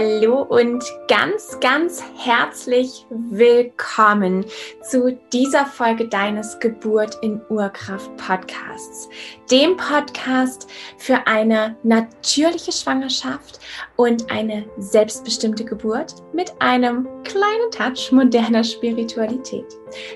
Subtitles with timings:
[0.00, 4.46] Hallo und ganz, ganz herzlich willkommen
[4.82, 9.10] zu dieser Folge deines Geburt in Urkraft Podcasts.
[9.50, 13.60] Dem Podcast für eine natürliche Schwangerschaft
[13.96, 19.66] und eine selbstbestimmte Geburt mit einem kleinen Touch moderner Spiritualität.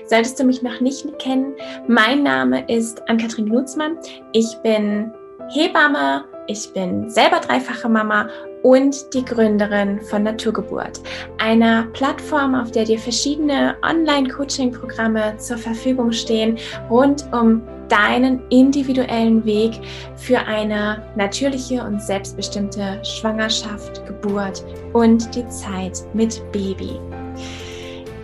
[0.07, 1.53] Solltest du mich noch nicht kennen,
[1.87, 3.99] mein Name ist Ann-Kathrin Knutzmann.
[4.33, 5.13] Ich bin
[5.49, 8.27] Hebamme, ich bin selber dreifache Mama
[8.65, 10.99] und die Gründerin von Naturgeburt,
[11.37, 16.57] einer Plattform, auf der dir verschiedene Online-Coaching-Programme zur Verfügung stehen,
[16.89, 19.79] rund um deinen individuellen Weg
[20.15, 26.99] für eine natürliche und selbstbestimmte Schwangerschaft, Geburt und die Zeit mit Baby.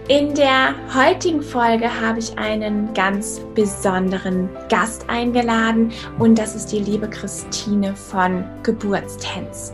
[0.08, 6.80] In der heutigen Folge habe ich einen ganz besonderen Gast eingeladen und das ist die
[6.80, 9.72] liebe Christine von Geburtstänz.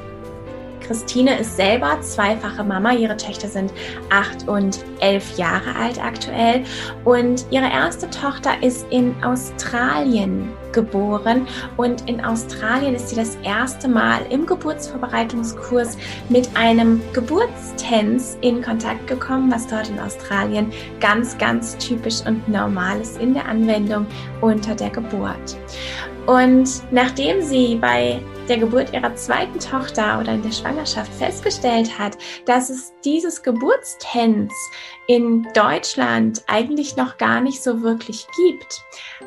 [0.88, 2.93] Christine ist selber zweifache Mama.
[2.93, 3.73] Ihre Töchter sind
[4.09, 6.63] acht und elf Jahre alt aktuell.
[7.03, 11.45] Und ihre erste Tochter ist in Australien geboren.
[11.75, 15.97] Und in Australien ist sie das erste Mal im Geburtsvorbereitungskurs
[16.30, 20.71] mit einem Geburtstänz in Kontakt gekommen, was dort in Australien
[21.02, 24.05] ganz, ganz typisch und normal ist in der Anwendung
[24.39, 25.58] unter der Geburt.
[26.27, 32.17] Und nachdem sie bei der Geburt ihrer zweiten Tochter oder in der Schwangerschaft festgestellt hat,
[32.45, 34.54] dass es dieses Geburtstänz
[35.08, 38.81] in Deutschland eigentlich noch gar nicht so wirklich gibt,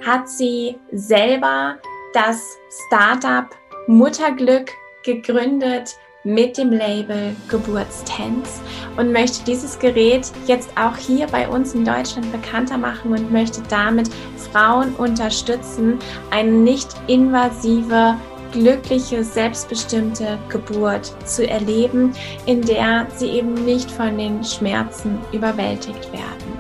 [0.07, 1.77] hat sie selber
[2.13, 3.49] das Startup
[3.87, 4.73] Mutterglück
[5.05, 8.61] gegründet mit dem Label Geburtstänz
[8.97, 13.63] und möchte dieses Gerät jetzt auch hier bei uns in Deutschland bekannter machen und möchte
[13.71, 14.11] damit
[14.53, 15.99] Frauen unterstützen,
[16.31, 18.17] eine nicht invasive
[18.53, 22.13] glückliche, selbstbestimmte Geburt zu erleben,
[22.47, 26.59] in der sie eben nicht von den Schmerzen überwältigt werden.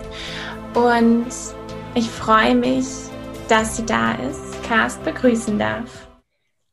[0.74, 1.26] Und
[1.94, 2.86] ich freue mich,
[3.48, 6.08] dass sie da ist, Cast begrüßen darf.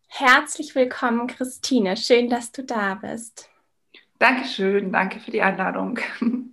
[0.07, 1.97] Herzlich willkommen, Christine.
[1.97, 3.49] Schön, dass du da bist.
[4.19, 5.99] Dankeschön, danke für die Einladung.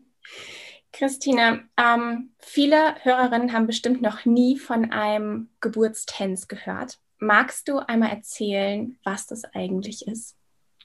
[0.92, 6.98] Christine, ähm, viele Hörerinnen haben bestimmt noch nie von einem Geburtstänz gehört.
[7.24, 10.36] Magst du einmal erzählen, was das eigentlich ist?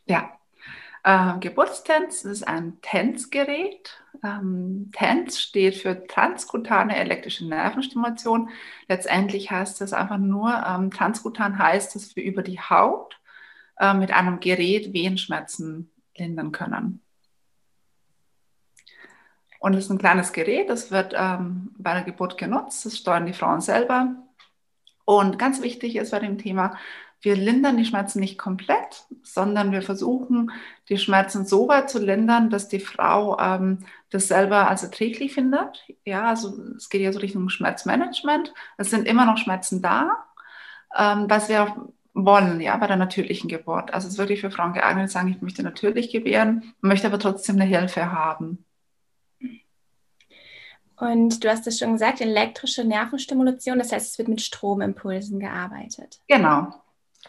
[0.06, 0.32] Ja,
[1.04, 4.02] äh, Geburtstanz ist ein Tänzgerät.
[4.24, 8.50] Ähm, Tanz steht für transkutane elektrische Nervenstimulation.
[8.88, 13.20] Letztendlich heißt das einfach nur, ähm, transkutan heißt es für über die Haut
[13.78, 17.02] äh, mit einem Gerät Wehenschmerzen lindern können.
[19.60, 22.86] Und es ist ein kleines Gerät, das wird ähm, bei der Geburt genutzt.
[22.86, 24.16] Das steuern die Frauen selber.
[25.10, 26.78] Und ganz wichtig ist bei dem Thema,
[27.22, 30.52] wir lindern die Schmerzen nicht komplett, sondern wir versuchen,
[30.88, 33.80] die Schmerzen so weit zu lindern, dass die Frau ähm,
[34.12, 35.84] das selber als erträglich findet.
[36.06, 38.54] Ja, also es geht ja so Richtung Schmerzmanagement.
[38.78, 40.12] Es sind immer noch Schmerzen da,
[40.96, 43.92] ähm, was wir wollen, ja, bei der natürlichen Geburt.
[43.92, 47.56] Also es ist wirklich für Frauen geeignet, sagen, ich möchte natürlich gebären, möchte aber trotzdem
[47.56, 48.64] eine Hilfe haben.
[51.00, 56.20] Und du hast es schon gesagt, elektrische Nervenstimulation, das heißt, es wird mit Stromimpulsen gearbeitet.
[56.28, 56.68] Genau.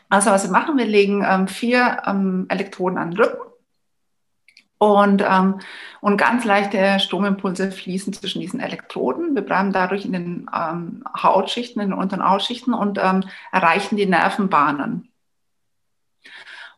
[0.09, 3.51] Also was wir machen, wir legen ähm, vier ähm, Elektroden an den Rücken
[4.79, 5.61] und, ähm,
[6.01, 9.35] und ganz leichte Stromimpulse fließen zwischen diesen Elektroden.
[9.35, 14.07] Wir bleiben dadurch in den ähm, Hautschichten, in den unteren Hautschichten und ähm, erreichen die
[14.07, 15.13] Nervenbahnen.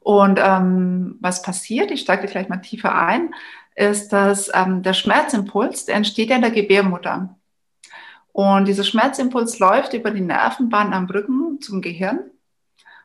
[0.01, 3.33] Und ähm, was passiert, ich steige gleich mal tiefer ein,
[3.75, 7.37] ist, dass ähm, der Schmerzimpuls, der entsteht ja in der Gebärmutter.
[8.33, 12.31] Und dieser Schmerzimpuls läuft über die Nervenbahn am Rücken zum Gehirn.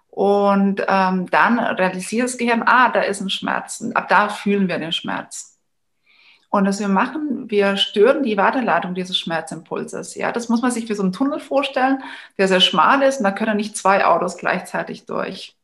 [0.10, 3.84] Und ähm, dann realisiert das Gehirn, ah, da ist ein Schmerz.
[3.94, 5.58] Ab da fühlen wir den Schmerz.
[6.50, 10.16] Und was wir machen, wir stören die Weiterleitung dieses Schmerzimpulses.
[10.16, 12.02] Ja, das muss man sich wie so einen Tunnel vorstellen,
[12.38, 15.56] der sehr schmal ist und da können nicht zwei Autos gleichzeitig durch.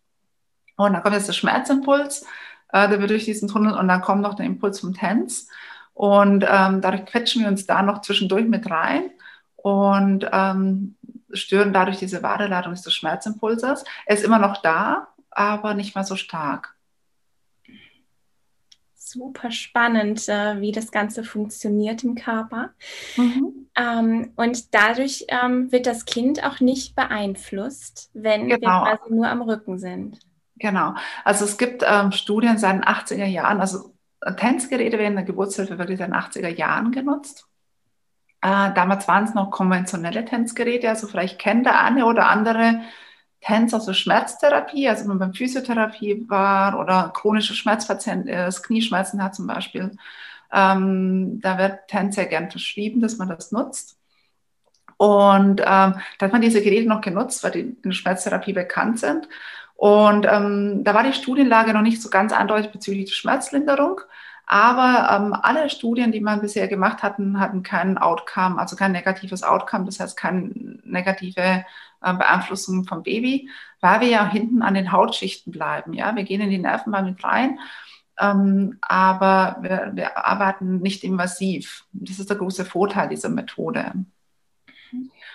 [0.76, 2.26] Und dann kommt jetzt der Schmerzimpuls,
[2.74, 5.48] äh, der wird durch diesen Tunnel und dann kommt noch der Impuls vom Tanz.
[5.94, 9.12] Und ähm, dadurch quetschen wir uns da noch zwischendurch mit rein
[9.56, 10.96] und ähm,
[11.32, 13.84] stören dadurch diese Wadeladung des Schmerzimpulses.
[14.08, 16.76] Er ist immer noch da, aber nicht mehr so stark.
[18.96, 22.72] Super spannend, äh, wie das Ganze funktioniert im Körper.
[23.16, 23.68] Mhm.
[23.76, 28.86] Ähm, und dadurch ähm, wird das Kind auch nicht beeinflusst, wenn genau.
[28.86, 30.20] wir quasi nur am Rücken sind.
[30.56, 30.96] Genau.
[31.24, 33.94] Also es gibt ähm, Studien seit den 80er Jahren, also
[34.38, 37.48] Tanzgeräte werden in der Geburtshilfe wirklich seit den 80er Jahren genutzt.
[38.42, 42.82] Äh, damals waren es noch konventionelle Tanzgeräte, also vielleicht kennt der eine oder andere
[43.42, 49.36] TENS, also Schmerztherapie, also wenn man beim Physiotherapie war oder chronische Schmerzpatient ist, Knieschmerzen hat
[49.36, 49.92] zum Beispiel,
[50.52, 53.98] ähm, da wird TENS sehr gern verschrieben, dass man das nutzt.
[54.98, 59.00] Und ähm, da hat man diese Geräte noch genutzt, weil die in der Schmerztherapie bekannt
[59.00, 59.28] sind.
[59.84, 64.00] Und ähm, da war die Studienlage noch nicht so ganz eindeutig bezüglich der Schmerzlinderung.
[64.46, 69.44] Aber ähm, alle Studien, die man bisher gemacht hatten, hatten keinen Outcome, also kein negatives
[69.44, 70.52] Outcome, das heißt keine
[70.86, 71.66] negative
[72.02, 73.50] äh, Beeinflussung vom Baby,
[73.82, 75.92] weil wir ja hinten an den Hautschichten bleiben.
[75.92, 77.60] Ja, wir gehen in die Nerven mal mit rein,
[78.22, 81.84] ähm, aber wir, wir arbeiten nicht invasiv.
[81.92, 83.92] Das ist der große Vorteil dieser Methode.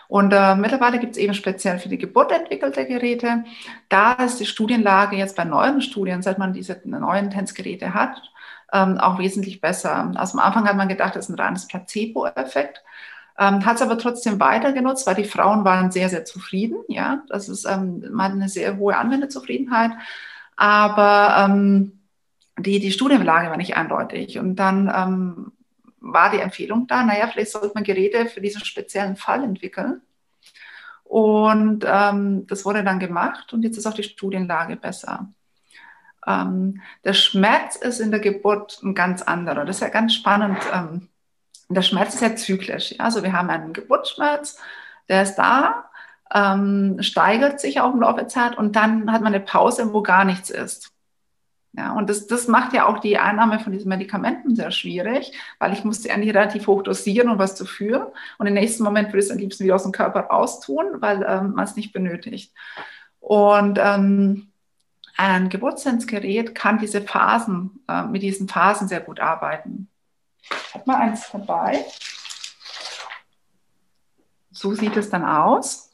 [0.08, 3.44] Und äh, mittlerweile gibt es eben speziell für die Geburt entwickelte Geräte.
[3.88, 8.22] Da ist die Studienlage jetzt bei neuen Studien, seit man diese neuen TENS-Geräte hat,
[8.72, 10.12] ähm, auch wesentlich besser.
[10.16, 12.82] Also am Anfang hat man gedacht, das ist ein reines Placebo-Effekt.
[13.38, 16.78] Ähm, hat es aber trotzdem weiter genutzt, weil die Frauen waren sehr, sehr zufrieden.
[16.88, 19.92] Ja, das ist, ähm, man hat eine sehr hohe Anwenderzufriedenheit.
[20.56, 22.00] Aber ähm,
[22.58, 24.38] die, die Studienlage war nicht eindeutig.
[24.38, 25.52] Und dann ähm,
[26.00, 30.02] war die Empfehlung da, naja, vielleicht sollte man Geräte für diesen speziellen Fall entwickeln.
[31.04, 35.28] Und ähm, das wurde dann gemacht und jetzt ist auch die Studienlage besser.
[36.26, 39.64] Ähm, der Schmerz ist in der Geburt ein ganz anderer.
[39.64, 40.58] Das ist ja ganz spannend.
[40.72, 41.08] Ähm,
[41.70, 42.92] der Schmerz ist ja zyklisch.
[42.92, 43.04] Ja?
[43.04, 44.58] Also wir haben einen Geburtsschmerz,
[45.08, 45.90] der ist da,
[46.34, 50.02] ähm, steigert sich auch im Laufe der Zeit und dann hat man eine Pause, wo
[50.02, 50.92] gar nichts ist.
[51.72, 55.72] Ja, und das, das macht ja auch die Einnahme von diesen Medikamenten sehr schwierig, weil
[55.72, 58.06] ich musste eigentlich relativ hoch dosieren, um was zu führen.
[58.38, 61.24] Und im nächsten Moment würde ich es am liebsten wieder aus dem Körper raustun, weil
[61.28, 62.52] ähm, man es nicht benötigt.
[63.20, 64.48] Und ähm,
[65.16, 69.88] ein Geburtssensgerät kann diese Phasen, äh, mit diesen Phasen sehr gut arbeiten.
[70.40, 71.84] Ich habe mal eins dabei.
[74.50, 75.87] So sieht es dann aus.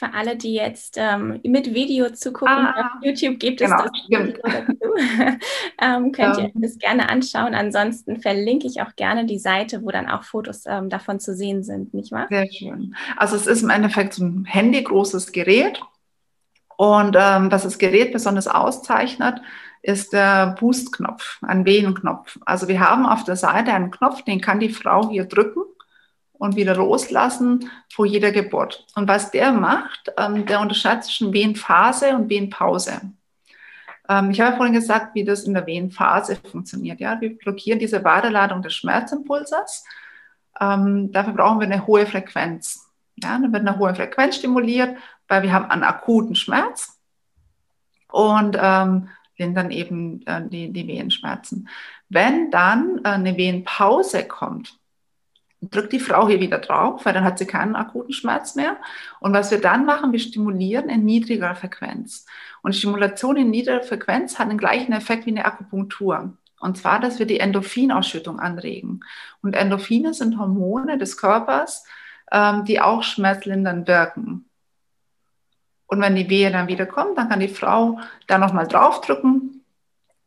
[0.00, 3.92] Für alle, die jetzt ähm, mit Video zugucken, ah, auf YouTube gibt genau, es das
[4.08, 5.38] Video dazu.
[5.78, 7.54] ähm, könnt ihr das gerne anschauen.
[7.54, 11.62] Ansonsten verlinke ich auch gerne die Seite, wo dann auch Fotos ähm, davon zu sehen
[11.62, 12.28] sind, nicht wahr?
[12.30, 12.96] Sehr schön.
[13.18, 15.82] Also es ist im Endeffekt so ein handygroßes Gerät.
[16.78, 19.42] Und ähm, was das Gerät besonders auszeichnet,
[19.82, 22.38] ist der Boost-Knopf, ein Wehenknopf.
[22.46, 25.60] Also wir haben auf der Seite einen Knopf, den kann die Frau hier drücken
[26.40, 28.86] und wieder loslassen vor jeder Geburt.
[28.94, 32.98] Und was der macht, ähm, der unterscheidet zwischen Wehenphase und Wehenpause.
[34.08, 36.98] Ähm, ich habe vorhin gesagt, wie das in der Wehenphase funktioniert.
[36.98, 37.20] Ja?
[37.20, 39.84] Wir blockieren diese Weiterladung des Schmerzimpulses.
[40.58, 42.90] Ähm, dafür brauchen wir eine hohe Frequenz.
[43.16, 43.38] Ja?
[43.38, 44.96] Dann wird eine hohe Frequenz stimuliert,
[45.28, 46.98] weil wir haben einen akuten Schmerz
[48.10, 51.68] und ähm, lindern eben äh, die, die Wehenschmerzen.
[52.08, 54.79] Wenn dann äh, eine Wehenpause kommt,
[55.60, 58.76] drückt die Frau hier wieder drauf, weil dann hat sie keinen akuten Schmerz mehr.
[59.20, 62.24] Und was wir dann machen, wir stimulieren in niedriger Frequenz.
[62.62, 66.32] Und Stimulation in niedriger Frequenz hat den gleichen Effekt wie eine Akupunktur.
[66.60, 69.00] Und zwar, dass wir die Endorphinausschüttung anregen.
[69.42, 71.84] Und Endorphine sind Hormone des Körpers,
[72.32, 74.46] ähm, die auch schmerzlindernd wirken.
[75.86, 79.59] Und wenn die Wehe dann wieder kommt, dann kann die Frau da nochmal draufdrücken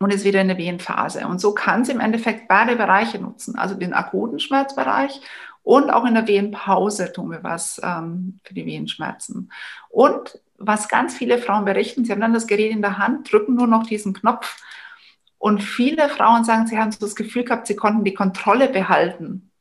[0.04, 1.28] und ist wieder in der Wehenphase.
[1.28, 5.22] Und so kann sie im Endeffekt beide Bereiche nutzen, also den akuten Schmerzbereich
[5.64, 9.52] und auch in der Wehenpause tun wir was ähm, für die Wehenschmerzen.
[9.90, 13.56] Und was ganz viele Frauen berichten, sie haben dann das Gerät in der Hand, drücken
[13.56, 14.62] nur noch diesen Knopf.
[15.38, 19.52] Und viele Frauen sagen, sie haben so das Gefühl gehabt, sie konnten die Kontrolle behalten.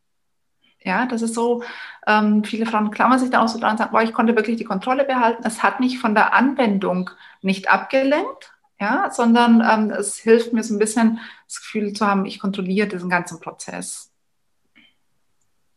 [0.84, 1.62] Ja, das ist so,
[2.08, 4.56] ähm, viele Frauen klammern sich da auch so dran und sagen, boah, ich konnte wirklich
[4.56, 5.44] die Kontrolle behalten.
[5.46, 10.74] Es hat mich von der Anwendung nicht abgelenkt, ja, sondern ähm, es hilft mir so
[10.74, 14.12] ein bisschen das Gefühl zu haben, ich kontrolliere diesen ganzen Prozess.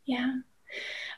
[0.05, 0.39] Ja.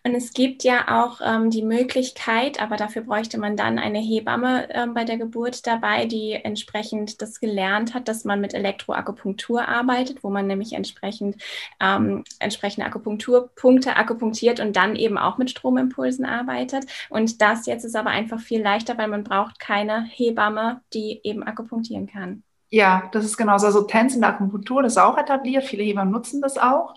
[0.04, 4.70] Und es gibt ja auch ähm, die Möglichkeit, aber dafür bräuchte man dann eine Hebamme
[4.72, 10.24] ähm, bei der Geburt dabei, die entsprechend das gelernt hat, dass man mit Elektroakupunktur arbeitet,
[10.24, 11.38] wo man nämlich entsprechend
[11.80, 16.86] ähm, entsprechende Akupunkturpunkte akupunktiert und dann eben auch mit Stromimpulsen arbeitet.
[17.10, 21.44] Und das jetzt ist aber einfach viel leichter, weil man braucht keine Hebamme, die eben
[21.44, 22.44] akupunktieren kann.
[22.70, 23.66] Ja, das ist genauso.
[23.68, 25.63] Also Tänze in der Akupunktur, das ist auch etabliert.
[25.63, 26.96] Viele Hebammen nutzen das auch.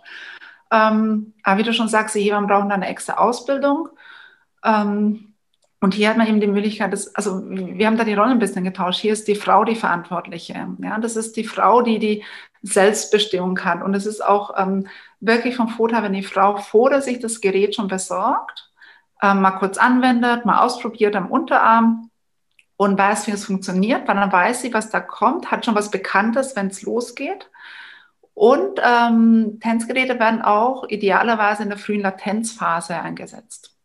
[0.70, 3.88] Ähm, aber wie du schon sagst, die Hebammen brauchen da eine extra Ausbildung.
[4.64, 5.34] Ähm,
[5.80, 8.38] und hier hat man eben die Möglichkeit, dass, also wir haben da die Rollen ein
[8.38, 9.00] bisschen getauscht.
[9.00, 10.68] Hier ist die Frau die Verantwortliche.
[10.78, 12.24] Ja, das ist die Frau, die die
[12.62, 13.82] Selbstbestimmung hat.
[13.82, 14.86] Und es ist auch ähm,
[15.20, 18.70] wirklich vom Vorteil, wenn die Frau vor der sich das Gerät schon besorgt,
[19.22, 22.10] ähm, mal kurz anwendet, mal ausprobiert am Unterarm
[22.76, 25.90] und weiß, wie es funktioniert, weil dann weiß sie, was da kommt, hat schon was
[25.90, 27.50] Bekanntes, wenn es losgeht.
[28.34, 33.76] Und ähm, Tänzgeräte werden auch idealerweise in der frühen Latenzphase eingesetzt.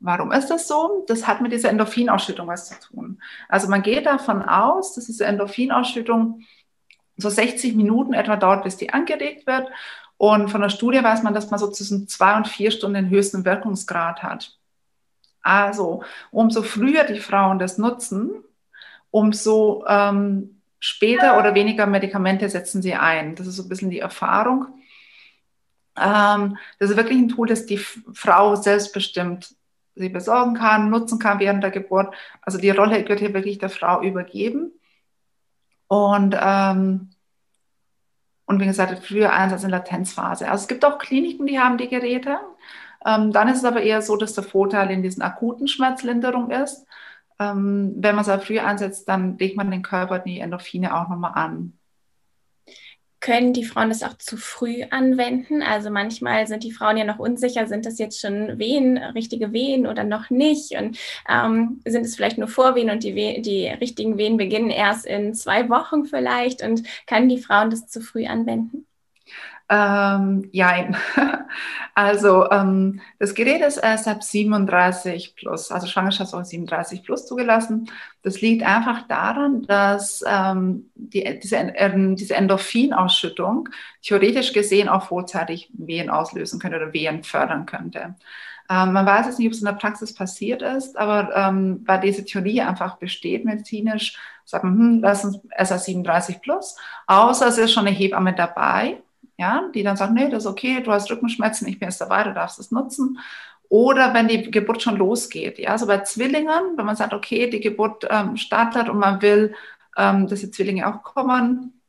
[0.00, 1.04] Warum ist das so?
[1.08, 3.20] Das hat mit dieser Endorphinausschüttung was zu tun.
[3.48, 6.42] Also man geht davon aus, dass diese Endorphinausschüttung
[7.16, 9.68] so 60 Minuten etwa dauert, bis die angeregt wird.
[10.18, 13.10] Und von der Studie weiß man, dass man so zwischen zwei und vier Stunden den
[13.10, 14.58] höchsten Wirkungsgrad hat.
[15.42, 18.30] Also umso früher die Frauen das nutzen,
[19.10, 20.55] umso ähm,
[20.86, 23.34] später oder weniger Medikamente setzen sie ein.
[23.34, 24.66] Das ist so ein bisschen die Erfahrung.
[25.98, 29.54] Ähm, das ist wirklich ein Tool, das die Frau selbstbestimmt
[29.96, 32.14] sie besorgen kann, nutzen kann während der Geburt.
[32.42, 34.72] Also die Rolle wird hier wirklich der Frau übergeben.
[35.88, 37.10] Und, ähm,
[38.44, 40.48] und wie gesagt, früher Einsatz in Latenzphase.
[40.48, 42.38] Also es gibt auch Kliniken, die haben die Geräte.
[43.04, 46.86] Ähm, dann ist es aber eher so, dass der Vorteil in diesen akuten Schmerzlinderung ist.
[47.38, 51.08] Ähm, wenn man es aber früh einsetzt, dann legt man den Körper die Endorphine auch
[51.08, 51.78] nochmal an.
[53.20, 55.62] Können die Frauen das auch zu früh anwenden?
[55.62, 59.86] Also manchmal sind die Frauen ja noch unsicher, sind das jetzt schon Wehen, richtige Wehen
[59.86, 60.78] oder noch nicht?
[60.78, 65.06] Und ähm, sind es vielleicht nur Vorwehen und die, Wehen, die richtigen Wehen beginnen erst
[65.06, 66.62] in zwei Wochen vielleicht?
[66.62, 68.86] Und können die Frauen das zu früh anwenden?
[69.68, 70.92] Ähm, ja,
[71.94, 77.90] also ähm, das Gerät ist erst ab 37 plus, also Schwangerschaft auch 37 plus zugelassen.
[78.22, 83.68] Das liegt einfach daran, dass ähm, die, diese, äh, diese Endorphinausschüttung
[84.02, 88.14] theoretisch gesehen auch vorzeitig Wehen auslösen könnte oder Wehen fördern könnte.
[88.70, 92.00] Ähm, man weiß jetzt nicht, ob es in der Praxis passiert ist, aber ähm, weil
[92.00, 96.76] diese Theorie einfach besteht medizinisch, sagt man, hm, lass uns SA 37 plus,
[97.08, 98.98] außer es ist schon eine Hebamme dabei
[99.38, 102.24] ja, die dann sagt, nee, das ist okay, du hast Rückenschmerzen, ich bin jetzt dabei,
[102.24, 103.18] du darfst es nutzen.
[103.68, 107.60] Oder wenn die Geburt schon losgeht, ja, also bei Zwillingen, wenn man sagt, okay, die
[107.60, 109.54] Geburt ähm, startet und man will,
[109.96, 111.80] ähm, dass die Zwillinge auch kommen,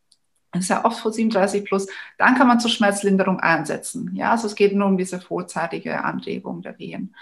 [0.54, 1.88] ist ja oft vor 37 plus,
[2.18, 4.12] dann kann man zur Schmerzlinderung einsetzen.
[4.16, 7.16] Ja, also es geht nur um diese vorzeitige Anregung der Wehen.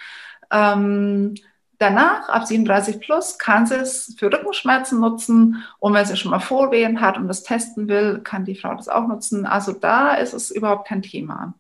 [0.52, 1.36] Ähm,
[1.78, 5.64] Danach, ab 37 plus, kann sie es für Rückenschmerzen nutzen.
[5.80, 8.88] Und wenn sie schon mal Vorwehen hat und das testen will, kann die Frau das
[8.88, 9.46] auch nutzen.
[9.46, 11.54] Also da ist es überhaupt kein Thema.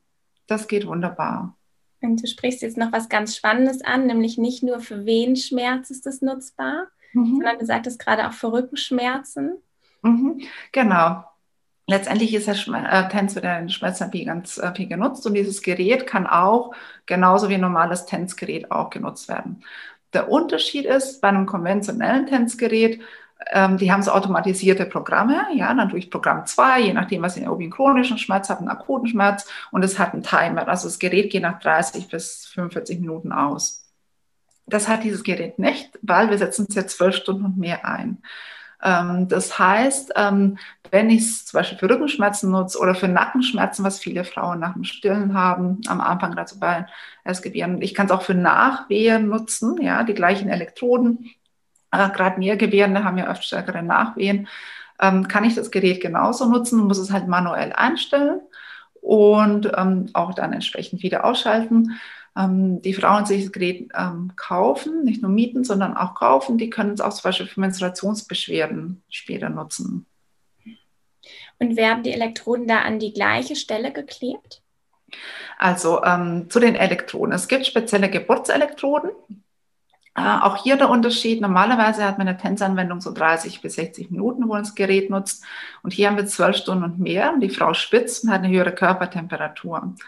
[0.48, 1.55] Das geht wunderbar.
[2.01, 6.05] Und du sprichst jetzt noch was ganz Spannendes an, nämlich nicht nur für Wehenschmerz ist
[6.05, 7.36] das nutzbar, mhm.
[7.38, 9.57] sondern du sagtest gerade auch für Rückenschmerzen.
[10.01, 10.41] Mhm.
[10.72, 11.24] Genau.
[11.88, 16.07] Letztendlich ist der äh, TENS wieder in Schmerztherapie ganz äh, viel genutzt und dieses Gerät
[16.07, 16.74] kann auch
[17.05, 19.63] genauso wie ein normales TENS-Gerät auch genutzt werden.
[20.15, 23.01] Der Unterschied ist, bei einem konventionellen Tänzgerät,
[23.51, 27.43] ähm, die haben so automatisierte Programme, ja, dann durch Programm 2, je nachdem, was ihr,
[27.43, 30.67] ihr einen chronischen Schmerz habt, einen akuten Schmerz, und es hat einen Timer.
[30.67, 33.86] Also das Gerät geht nach 30 bis 45 Minuten aus.
[34.65, 38.24] Das hat dieses Gerät nicht, weil wir setzen es jetzt zwölf Stunden und mehr ein.
[38.86, 40.58] Ähm, das heißt, ähm,
[40.92, 44.74] wenn ich es zum Beispiel für Rückenschmerzen nutze oder für Nackenschmerzen, was viele Frauen nach
[44.74, 46.86] dem Stillen haben, am Anfang dazu bei
[47.25, 51.32] Erstgebären, ich kann es auch für Nachwehen nutzen, ja, die gleichen Elektroden.
[51.92, 54.48] Äh, Gerade Mehrgebärende haben ja oft stärkere Nachwehen.
[55.01, 58.39] Ähm, kann ich das Gerät genauso nutzen, muss es halt manuell einstellen
[59.01, 59.75] und
[60.15, 62.00] auch dann entsprechend wieder ausschalten
[62.38, 66.70] ähm, die Frauen sich das Gerät ähm, kaufen, nicht nur mieten, sondern auch kaufen, die
[66.70, 70.06] können es auch zum Beispiel für Menstruationsbeschwerden später nutzen.
[71.58, 74.62] Und werden die Elektroden da an die gleiche Stelle geklebt?
[75.58, 77.34] Also ähm, zu den Elektroden.
[77.34, 79.12] Es gibt spezielle Geburtselektroden,
[80.15, 81.41] auch hier der Unterschied.
[81.41, 85.43] Normalerweise hat man eine Tänzanwendung so 30 bis 60 Minuten, wo man das Gerät nutzt.
[85.84, 87.34] Und hier haben wir 12 Stunden und mehr.
[87.34, 89.81] Und die Frau spitzt und hat eine höhere Körpertemperatur.
[89.84, 90.00] Und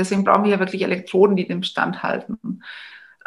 [0.00, 2.62] deswegen brauchen wir hier wirklich Elektroden, die dem Stand halten.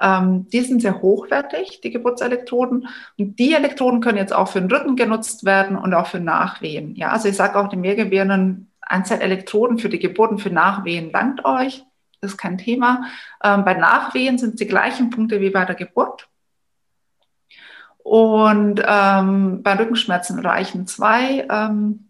[0.01, 2.89] Ähm, die sind sehr hochwertig, die Geburtselektroden.
[3.17, 6.95] Und die Elektroden können jetzt auch für den Rücken genutzt werden und auch für Nachwehen.
[6.95, 11.45] Ja, also ich sage auch den Mehrgebärenden, Anzahl Elektroden für die Geburten für Nachwehen langt
[11.45, 11.85] euch
[12.25, 13.05] das ist kein Thema.
[13.43, 16.27] Ähm, bei Nachwehen sind es die gleichen Punkte wie bei der Geburt.
[17.97, 22.05] Und ähm, bei Rückenschmerzen reichen zwei ähm,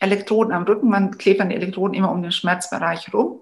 [0.00, 0.88] Elektroden am Rücken.
[0.88, 3.40] Man klebt dann die Elektroden immer um den Schmerzbereich rum.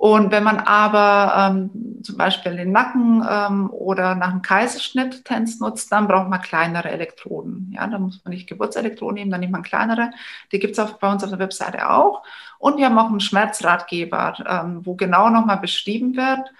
[0.00, 5.60] Und wenn man aber ähm, zum Beispiel den Nacken ähm, oder nach einem Kaiserschnitt TENS
[5.60, 7.70] nutzt, dann braucht man kleinere Elektroden.
[7.74, 10.10] Ja, da muss man nicht Geburtselektroden nehmen, dann nimmt man kleinere.
[10.52, 12.22] Die gibt es bei uns auf der Webseite auch.
[12.58, 16.50] Und wir haben auch einen Schmerzratgeber, ähm, wo genau nochmal beschrieben wird,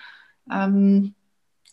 [0.53, 1.15] ähm,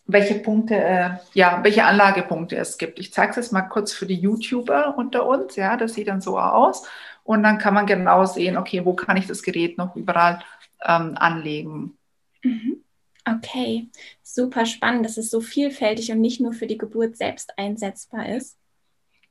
[0.06, 2.98] welche Punkte, äh, ja, welche Anlagepunkte es gibt.
[2.98, 5.58] Ich zeige es jetzt mal kurz für die YouTuber unter uns.
[5.58, 6.88] Ja, das sieht dann so aus.
[7.26, 10.40] Und dann kann man genau sehen, okay, wo kann ich das Gerät noch überall
[10.86, 11.98] ähm, anlegen.
[12.44, 12.84] Mhm.
[13.30, 13.90] Okay,
[14.24, 18.58] super spannend, dass es so vielfältig und nicht nur für die Geburt selbst einsetzbar ist.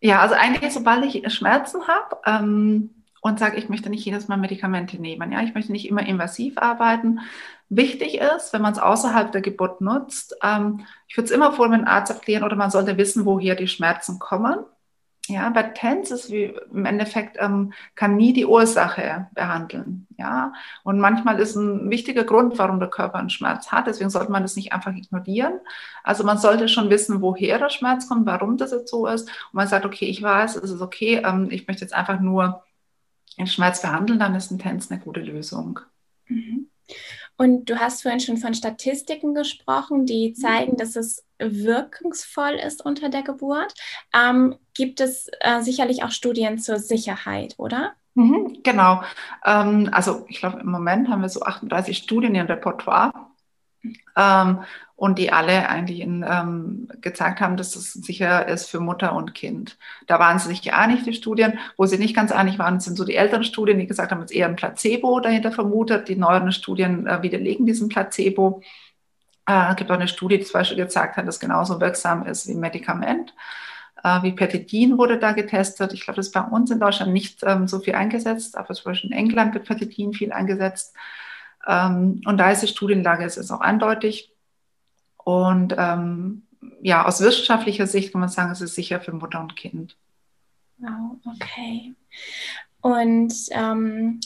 [0.00, 2.90] Ja, also eigentlich, sobald ich Schmerzen habe ähm,
[3.22, 5.32] und sage, ich möchte nicht jedes Mal Medikamente nehmen.
[5.32, 7.20] Ja, ich möchte nicht immer invasiv arbeiten.
[7.70, 11.68] Wichtig ist, wenn man es außerhalb der Geburt nutzt, ähm, ich würde es immer vor
[11.68, 14.58] mit dem Arzt erklären oder man sollte wissen, woher die Schmerzen kommen.
[15.28, 20.06] Ja, bei TENS ist wie im Endeffekt ähm, kann nie die Ursache behandeln.
[20.16, 20.52] Ja,
[20.84, 23.86] und manchmal ist ein wichtiger Grund, warum der Körper einen Schmerz hat.
[23.86, 25.54] Deswegen sollte man das nicht einfach ignorieren.
[26.04, 29.28] Also man sollte schon wissen, woher der Schmerz kommt, warum das jetzt so ist.
[29.28, 31.22] Und man sagt, okay, ich weiß, es ist okay.
[31.24, 32.62] Ähm, ich möchte jetzt einfach nur
[33.38, 34.18] den Schmerz behandeln.
[34.18, 35.80] Dann ist ein TENS eine gute Lösung.
[36.28, 36.70] Mhm.
[37.36, 43.10] Und du hast vorhin schon von Statistiken gesprochen, die zeigen, dass es wirkungsvoll ist unter
[43.10, 43.74] der Geburt.
[44.14, 47.94] Ähm, gibt es äh, sicherlich auch Studien zur Sicherheit, oder?
[48.14, 49.02] Mhm, genau.
[49.44, 53.12] Ähm, also ich glaube, im Moment haben wir so 38 Studien im Repertoire.
[54.16, 54.60] Ähm,
[54.96, 59.34] und die alle eigentlich in, ähm, gezeigt haben, dass es sicher ist für Mutter und
[59.34, 59.76] Kind.
[60.06, 61.58] Da waren sie sich einig, die Studien.
[61.76, 64.30] Wo sie nicht ganz einig waren, sind so die älteren Studien, die gesagt haben, es
[64.30, 66.08] ist eher ein Placebo dahinter vermutet.
[66.08, 68.62] Die neueren Studien äh, widerlegen diesen Placebo.
[69.46, 72.48] Äh, es gibt auch eine Studie, die zum Beispiel gezeigt hat, dass genauso wirksam ist
[72.48, 73.34] wie ein Medikament.
[74.02, 75.92] Äh, wie Petidin wurde da getestet.
[75.92, 78.84] Ich glaube, das ist bei uns in Deutschland nicht ähm, so viel eingesetzt, aber zum
[78.84, 80.94] Beispiel in England wird Petidin viel eingesetzt.
[81.66, 84.32] Ähm, und da ist die Studienlage jetzt auch eindeutig.
[85.16, 86.42] Und ähm,
[86.82, 89.96] ja, aus wissenschaftlicher Sicht kann man sagen, es ist sicher für Mutter und Kind.
[90.78, 91.94] Wow, okay.
[92.80, 94.20] Und ähm,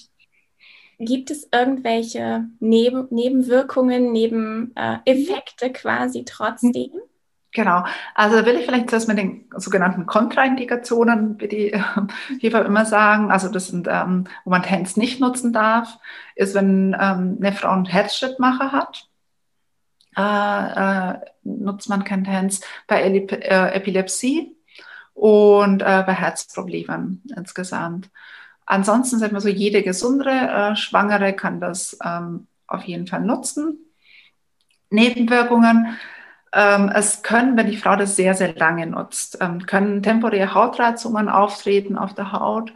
[0.99, 6.91] gibt es irgendwelche Neben Nebenwirkungen, Nebeneffekte äh, quasi trotzdem?
[7.53, 11.83] Genau, also will ich vielleicht zuerst mit den sogenannten Kontraindikationen, wie die
[12.41, 15.99] Hefe immer sagen, also das sind, ähm, wo man TENS nicht nutzen darf,
[16.37, 19.09] ist, wenn ähm, eine Frau einen Herzschrittmacher hat,
[20.17, 24.57] äh, äh, nutzt man kein TENS bei Elip äh, Epilepsie
[25.15, 28.11] und äh, bei Herzproblemen insgesamt.
[28.65, 33.79] Ansonsten sagt man so, jede gesunde äh, Schwangere kann das ähm, auf jeden Fall nutzen.
[34.91, 35.97] Nebenwirkungen.
[36.53, 41.29] Ähm, es können, wenn die Frau das sehr, sehr lange nutzt, ähm, können temporäre Hautreizungen
[41.29, 42.73] auftreten auf der Haut.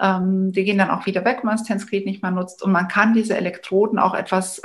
[0.00, 2.62] Ähm, die gehen dann auch wieder weg, wenn man das Tenskret nicht mehr nutzt.
[2.62, 4.60] Und man kann diese Elektroden auch etwas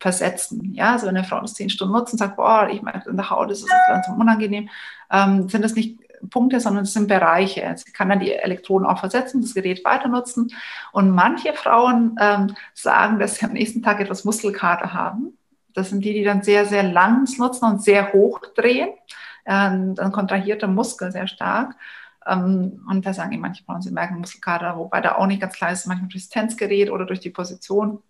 [0.00, 0.74] versetzen.
[0.74, 3.16] Ja, also wenn eine Frau das zehn Stunden nutzt und sagt, boah, ich merke in
[3.16, 4.68] der Haut, ist es langsam unangenehm,
[5.48, 5.98] sind das nicht
[6.30, 7.74] Punkte, sondern es sind Bereiche.
[7.76, 10.52] Sie kann dann die Elektroden auch versetzen, das Gerät weiter nutzen.
[10.92, 15.37] Und manche Frauen ähm, sagen, dass sie am nächsten Tag etwas Muskelkater haben.
[15.78, 18.90] Das sind die, die dann sehr, sehr lang nutzen und sehr hoch drehen.
[19.46, 21.76] Ähm, dann kontrahiert der Muskel sehr stark.
[22.26, 25.72] Ähm, und da sagen manche Frauen, sie merken Muskelkater, wobei da auch nicht ganz klar
[25.72, 28.02] ist, manchmal durch das Tensgerät oder durch die Position.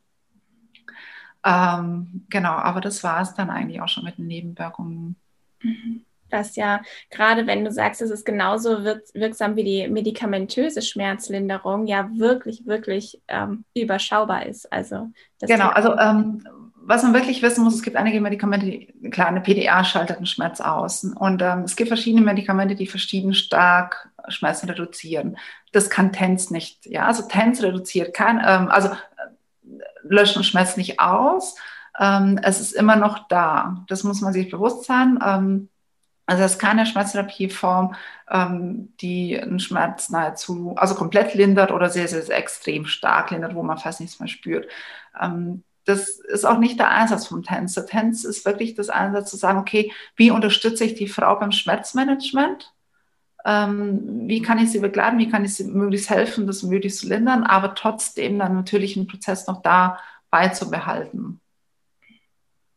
[1.44, 5.16] Ähm, genau, aber das war es dann eigentlich auch schon mit den Nebenwirkungen.
[5.62, 6.04] Mhm.
[6.30, 12.10] Das ja, gerade wenn du sagst, es ist genauso wirksam wie die medikamentöse Schmerzlinderung, ja
[12.14, 14.70] wirklich, wirklich ähm, überschaubar ist.
[14.70, 16.42] Also genau, also ähm,
[16.88, 20.24] was man wirklich wissen muss, es gibt einige Medikamente, die, klar, eine PDA schaltet den
[20.24, 21.04] Schmerz aus.
[21.04, 25.36] Und ähm, es gibt verschiedene Medikamente, die verschieden stark Schmerzen reduzieren.
[25.72, 26.86] Das kann TENS nicht.
[26.86, 28.88] Ja, also TENS reduziert kein, ähm, also
[30.02, 31.56] löschen Schmerz nicht aus.
[31.98, 33.84] Ähm, es ist immer noch da.
[33.88, 35.18] Das muss man sich bewusst sein.
[35.22, 35.68] Ähm,
[36.24, 37.96] also es ist keine Schmerztherapieform,
[38.30, 43.54] ähm, die einen Schmerz nahezu, also komplett lindert oder sehr, sehr, sehr extrem stark lindert,
[43.54, 44.66] wo man fast nichts mehr spürt.
[45.20, 47.72] Ähm, das ist auch nicht der Einsatz vom TENS.
[47.72, 51.50] Der TENS ist wirklich das Einsatz zu sagen, okay, wie unterstütze ich die Frau beim
[51.50, 52.74] Schmerzmanagement?
[53.46, 57.08] Ähm, wie kann ich sie begleiten, wie kann ich sie möglichst helfen, das möglichst zu
[57.08, 59.98] lindern, aber trotzdem dann natürlich einen Prozess noch da
[60.28, 61.40] beizubehalten.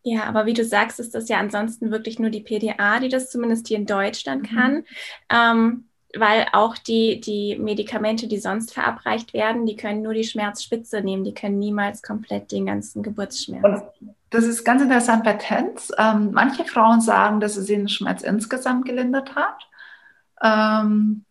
[0.03, 3.29] Ja, aber wie du sagst, ist das ja ansonsten wirklich nur die PDA, die das
[3.29, 4.55] zumindest hier in Deutschland mhm.
[4.55, 4.85] kann.
[5.29, 11.01] Ähm, weil auch die, die Medikamente, die sonst verabreicht werden, die können nur die Schmerzspitze
[11.01, 13.63] nehmen, die können niemals komplett den ganzen Geburtsschmerz.
[13.63, 13.83] Und
[14.29, 15.91] das ist ganz interessant bei TENS.
[15.97, 19.67] Ähm, manche Frauen sagen, dass es ihnen Schmerz insgesamt gelindert hat.
[20.41, 21.25] Ähm,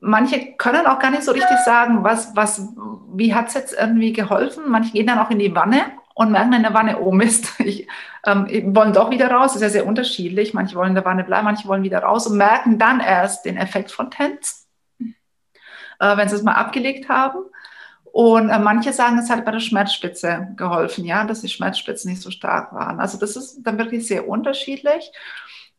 [0.00, 2.68] manche können auch gar nicht so richtig sagen, was, was,
[3.14, 4.64] wie hat es jetzt irgendwie geholfen.
[4.68, 5.82] Manche gehen dann auch in die Wanne
[6.14, 7.86] und merken in der Wanne, oh Mist, ich,
[8.24, 9.52] ähm, wollen doch wieder raus.
[9.52, 10.54] Das ist ja sehr unterschiedlich.
[10.54, 13.56] Manche wollen in der Wanne bleiben, manche wollen wieder raus und merken dann erst den
[13.56, 14.66] Effekt von TENS,
[15.00, 17.40] äh, wenn sie es mal abgelegt haben.
[18.04, 22.22] Und äh, manche sagen, es hat bei der Schmerzspitze geholfen, ja, dass die Schmerzspitzen nicht
[22.22, 23.00] so stark waren.
[23.00, 25.10] Also das ist dann wirklich sehr unterschiedlich.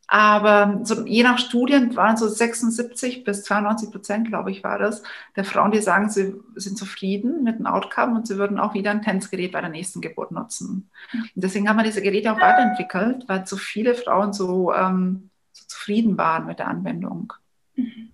[0.08, 5.02] Aber so, je nach Studien waren so 76 bis 92 Prozent, glaube ich, war das,
[5.34, 8.92] der Frauen, die sagen, sie sind zufrieden mit dem Outcome und sie würden auch wieder
[8.92, 10.90] ein Tänzgerät bei der nächsten Geburt nutzen.
[11.12, 15.64] Und deswegen haben wir diese Geräte auch weiterentwickelt, weil so viele Frauen so, ähm, so
[15.66, 17.32] zufrieden waren mit der Anwendung.
[17.74, 18.12] Mhm.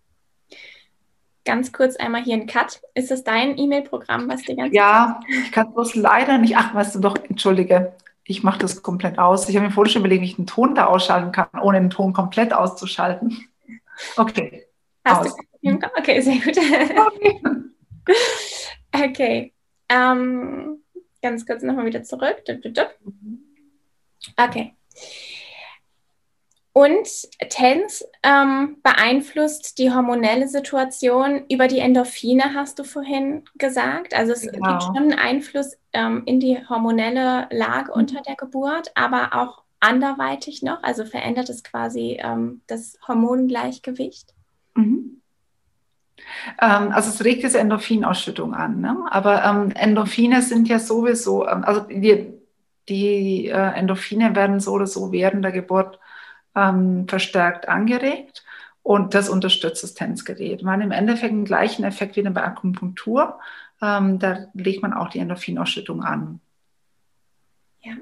[1.44, 2.80] ganz kurz einmal hier einen Cut.
[2.94, 6.56] Ist das dein E-Mail-Programm, was die ganze Ja, ich kann das leider nicht.
[6.56, 7.92] Ach, weißt du doch, entschuldige,
[8.24, 9.48] ich mache das komplett aus.
[9.48, 11.90] Ich habe mir vorhin schon überlegt, wie ich den Ton da ausschalten kann, ohne den
[11.90, 13.36] Ton komplett auszuschalten.
[14.16, 14.66] Okay.
[15.04, 15.36] Hast aus.
[15.36, 15.78] du?
[15.98, 16.56] Okay, sehr gut.
[16.56, 17.42] Okay.
[19.04, 19.54] okay.
[19.88, 20.82] Ähm,
[21.20, 22.42] ganz kurz nochmal wieder zurück.
[24.36, 24.74] Okay.
[26.74, 27.06] Und
[27.50, 34.14] TENS ähm, beeinflusst die hormonelle Situation über die Endorphine, hast du vorhin gesagt.
[34.14, 34.70] Also es genau.
[34.70, 38.00] gibt schon einen Einfluss ähm, in die hormonelle Lage mhm.
[38.00, 40.82] unter der Geburt, aber auch anderweitig noch.
[40.82, 44.32] Also verändert es quasi ähm, das Hormongleichgewicht.
[44.74, 45.20] Mhm.
[46.60, 48.80] Ähm, also es regt diese Endorphinausschüttung an.
[48.80, 48.96] Ne?
[49.10, 52.32] Aber ähm, Endorphine sind ja sowieso, ähm, also die,
[52.88, 55.98] die äh, Endorphine werden so oder so während der Geburt
[56.54, 58.44] ähm, verstärkt angeregt
[58.82, 60.62] und das unterstützt das Tänzgerät.
[60.62, 63.38] Man hat im Endeffekt den gleichen Effekt wie bei Akupunktur.
[63.80, 66.40] Ähm, da legt man auch die Endorphinausschüttung an.
[67.82, 67.94] Ja,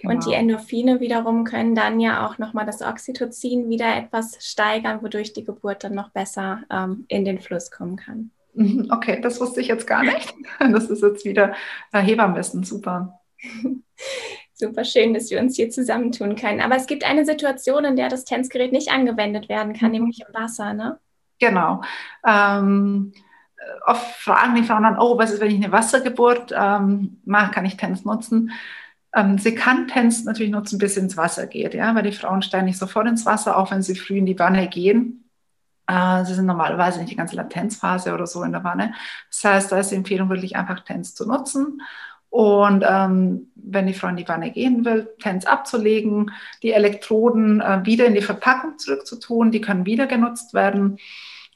[0.00, 0.14] genau.
[0.14, 5.32] und die Endorphine wiederum können dann ja auch nochmal das Oxytocin wieder etwas steigern, wodurch
[5.32, 8.30] die Geburt dann noch besser ähm, in den Fluss kommen kann.
[8.54, 10.34] Mhm, okay, das wusste ich jetzt gar nicht.
[10.58, 11.54] Das ist jetzt wieder
[11.92, 12.16] äh,
[12.62, 13.20] super.
[14.62, 16.60] Super schön, dass wir uns hier zusammentun können.
[16.60, 19.94] Aber es gibt eine Situation, in der das Tänzgerät nicht angewendet werden kann, mhm.
[19.94, 21.00] nämlich im Wasser, ne?
[21.40, 21.82] Genau.
[22.24, 23.12] Ähm,
[23.84, 27.64] oft fragen die Frauen dann, oh, was ist, wenn ich eine Wassergeburt ähm, mache, kann
[27.64, 28.52] ich Tänz nutzen?
[29.12, 32.42] Ähm, sie kann Tänz natürlich nutzen, bis sie ins Wasser geht, ja, weil die Frauen
[32.42, 35.28] steigen nicht sofort ins Wasser, auch wenn sie früh in die Wanne gehen.
[35.88, 38.94] Äh, sie sind normalerweise nicht die ganze Latenzphase oder so in der Wanne.
[39.28, 41.82] Das heißt, da ist die Empfehlung wirklich einfach Tänz zu nutzen
[42.32, 46.30] und ähm, wenn die Frau in die Wanne gehen will, TENS abzulegen,
[46.62, 50.96] die Elektroden äh, wieder in die Verpackung zurückzutun, die können wieder genutzt werden.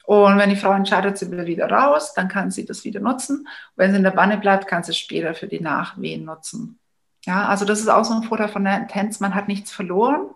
[0.04, 3.48] Und wenn die Frau entscheidet, sie will wieder raus, dann kann sie das wieder nutzen.
[3.76, 6.78] Wenn sie in der Wanne bleibt, kann sie es später für die Nachwehen nutzen.
[7.24, 9.20] Ja, also das ist auch so ein Vorteil von der TENS.
[9.20, 10.28] Man hat nichts verloren.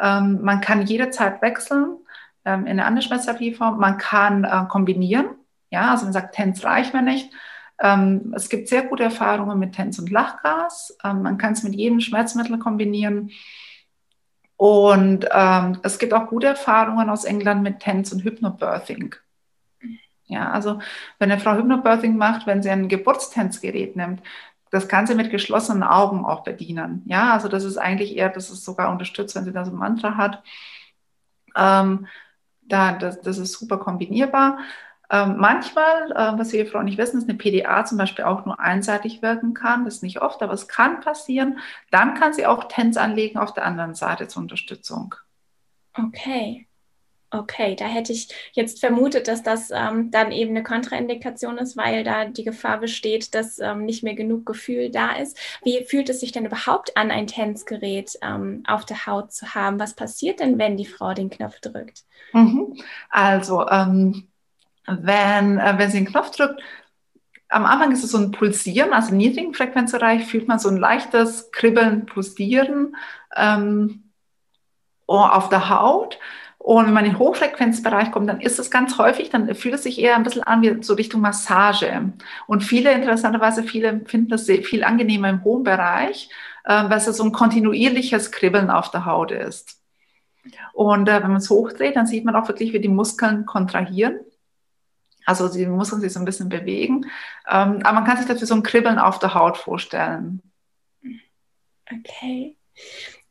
[0.00, 1.96] Ähm, man kann jederzeit wechseln
[2.44, 3.80] ähm, in eine andere Schmerztherapieform.
[3.80, 5.30] Man kann äh, kombinieren.
[5.70, 7.32] Ja, also man sagt, TENS reicht mir nicht
[7.80, 10.96] ähm, es gibt sehr gute Erfahrungen mit Tens und Lachgas.
[11.02, 13.30] Ähm, man kann es mit jedem Schmerzmittel kombinieren.
[14.56, 19.14] Und ähm, es gibt auch gute Erfahrungen aus England mit Tens und Hypnobirthing.
[20.26, 20.80] Ja, also
[21.18, 24.22] wenn eine Frau Hypnobirthing macht, wenn sie ein Geburtstänzgerät nimmt,
[24.70, 27.02] das kann sie mit geschlossenen Augen auch bedienen.
[27.06, 29.76] Ja, also das ist eigentlich eher, das ist sogar unterstützt, wenn sie da so ein
[29.76, 30.42] Mantra hat.
[31.56, 32.06] Ähm,
[32.62, 34.58] da, das, das ist super kombinierbar.
[35.14, 38.58] Ähm, manchmal, äh, was wir Frauen nicht wissen, ist eine PDA zum Beispiel auch nur
[38.58, 39.84] einseitig wirken kann.
[39.84, 41.60] Das ist nicht oft, aber es kann passieren.
[41.92, 45.14] Dann kann sie auch TENS anlegen auf der anderen Seite zur Unterstützung.
[45.96, 46.66] Okay.
[47.30, 52.02] Okay, da hätte ich jetzt vermutet, dass das ähm, dann eben eine Kontraindikation ist, weil
[52.02, 55.38] da die Gefahr besteht, dass ähm, nicht mehr genug Gefühl da ist.
[55.62, 59.80] Wie fühlt es sich denn überhaupt an, ein Tänzgerät ähm, auf der Haut zu haben?
[59.80, 62.02] Was passiert denn, wenn die Frau den Knopf drückt?
[62.32, 62.80] Mhm.
[63.10, 64.28] Also, ähm,
[64.86, 66.60] wenn, äh, wenn sie den Knopf drückt,
[67.48, 70.76] am Anfang ist es so ein Pulsieren, also im niedrigen Frequenzbereich fühlt man so ein
[70.76, 72.96] leichtes Kribbeln, Pulsieren
[73.36, 74.10] ähm,
[75.06, 76.18] auf der Haut.
[76.58, 79.82] Und wenn man in den Hochfrequenzbereich kommt, dann ist es ganz häufig, dann fühlt es
[79.82, 82.12] sich eher ein bisschen an wie so Richtung Massage.
[82.46, 86.30] Und viele, interessanterweise, viele finden das viel angenehmer im hohen Bereich,
[86.64, 89.78] äh, weil es so ein kontinuierliches Kribbeln auf der Haut ist.
[90.72, 94.20] Und äh, wenn man es hochdreht, dann sieht man auch wirklich, wie die Muskeln kontrahieren.
[95.24, 97.06] Also sie müssen sich so ein bisschen bewegen.
[97.48, 100.42] Ähm, aber man kann sich dafür so ein Kribbeln auf der Haut vorstellen.
[101.90, 102.56] Okay.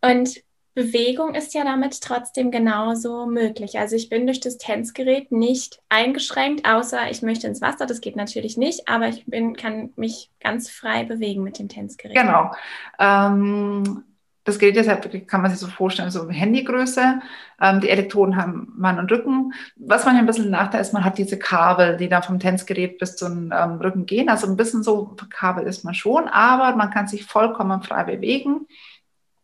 [0.01, 0.43] Und
[0.75, 3.77] Bewegung ist ja damit trotzdem genauso möglich.
[3.77, 7.85] Also ich bin durch das Tänzgerät nicht eingeschränkt, außer ich möchte ins Wasser.
[7.85, 12.17] Das geht natürlich nicht, aber ich bin, kann mich ganz frei bewegen mit dem Tänzgerät.
[12.17, 12.51] Genau.
[12.97, 14.03] Ähm,
[14.43, 17.21] das Gerät halt, kann man sich so vorstellen, so Handygröße.
[17.61, 19.53] Ähm, die Elektroden haben Mann und Rücken.
[19.77, 22.97] Was man ja ein bisschen Nachteil ist, man hat diese Kabel, die da vom Tänzgerät
[22.97, 24.29] bis zum ähm, Rücken gehen.
[24.29, 28.67] Also ein bisschen so Kabel ist man schon, aber man kann sich vollkommen frei bewegen.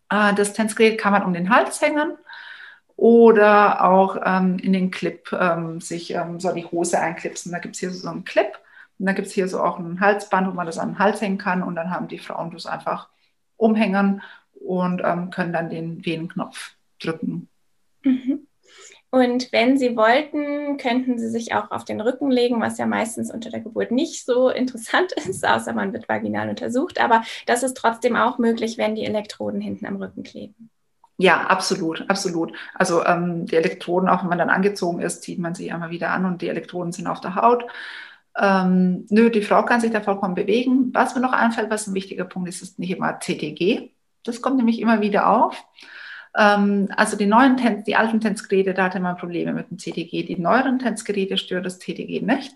[0.09, 2.13] Äh, das Tänzgerät kann man um den Hals hängen
[2.95, 7.53] oder auch ähm, in den Clip ähm, sich ähm, so die Hose einklipsen.
[7.53, 8.59] Da gibt es hier so einen Clip
[8.99, 11.21] und da gibt es hier so auch ein Halsband, wo man das an den Hals
[11.21, 13.07] hängen kann und dann haben die Frauen das einfach
[13.55, 14.21] umhängen
[14.59, 17.49] und ähm, können dann den Wehenknopf drücken.
[18.03, 18.47] Mhm.
[19.11, 23.31] Und wenn Sie wollten, könnten Sie sich auch auf den Rücken legen, was ja meistens
[23.31, 27.01] unter der Geburt nicht so interessant ist, außer man wird vaginal untersucht.
[27.01, 30.69] Aber das ist trotzdem auch möglich, wenn die Elektroden hinten am Rücken kleben.
[31.17, 32.53] Ja, absolut, absolut.
[32.75, 36.11] Also ähm, die Elektroden, auch wenn man dann angezogen ist, zieht man sie einmal wieder
[36.11, 37.65] an und die Elektroden sind auf der Haut.
[38.37, 40.91] Ähm, nö, die Frau kann sich da vollkommen bewegen.
[40.93, 43.91] Was mir noch einfällt, was ein wichtiger Punkt ist, ist nicht immer CTG.
[44.23, 45.63] Das kommt nämlich immer wieder auf.
[46.37, 50.23] Ähm, also die neuen Tanz, die alten Tanzgeräte, da hatte man Probleme mit dem CTG.
[50.23, 52.55] Die neueren Tanzgeräte stört das CTG nicht.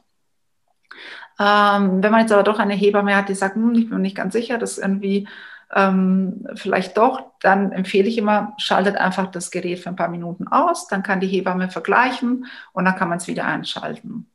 [1.39, 3.99] Ähm, wenn man jetzt aber doch eine Hebamme hat, die sagt, hm, ich bin mir
[3.99, 5.27] nicht ganz sicher, das irgendwie
[5.73, 10.47] ähm, vielleicht doch, dann empfehle ich immer, schaltet einfach das Gerät für ein paar Minuten
[10.47, 14.29] aus, dann kann die Hebamme vergleichen und dann kann man es wieder einschalten.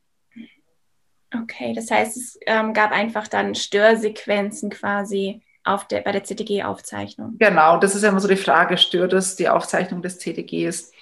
[1.32, 7.36] Okay, das heißt, es ähm, gab einfach dann Störsequenzen quasi auf der, bei der CTG-Aufzeichnung.
[7.38, 10.92] Genau, das ist ja immer so die Frage, stört es die Aufzeichnung des CTGs?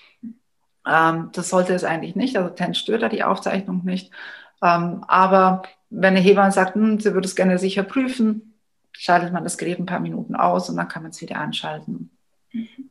[0.86, 4.12] Ähm, das sollte es eigentlich nicht, also TEN stört da die Aufzeichnung nicht.
[4.62, 8.54] Ähm, aber wenn eine Hebamme sagt, hm, sie würde es gerne sicher prüfen,
[8.92, 12.10] schaltet man das Gerät ein paar Minuten aus und dann kann man es wieder anschalten.
[12.52, 12.85] Mhm.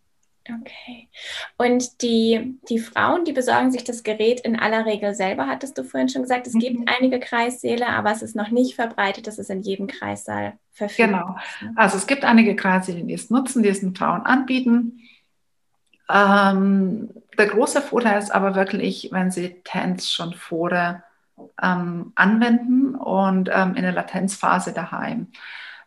[0.47, 1.09] Okay.
[1.57, 5.83] Und die, die Frauen, die besorgen sich das Gerät in aller Regel selber, hattest du
[5.83, 6.45] vorhin schon gesagt.
[6.45, 6.59] Es mhm.
[6.59, 11.37] gibt einige Kreissäle, aber es ist noch nicht verbreitet, dass es in jedem Kreissaal verfügbar
[11.39, 11.59] ist.
[11.59, 11.73] Genau.
[11.75, 15.01] Also es gibt einige Kreissäle, die es nutzen, die es den Frauen anbieten.
[16.09, 21.03] Ähm, der große Vorteil ist aber wirklich, wenn sie TENS schon vorher
[21.61, 25.27] ähm, anwenden und ähm, in der Latenzphase daheim.